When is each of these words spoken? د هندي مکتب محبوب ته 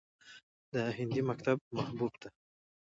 د 0.73 0.75
هندي 0.97 1.21
مکتب 1.29 1.57
محبوب 1.75 2.13
ته 2.21 2.27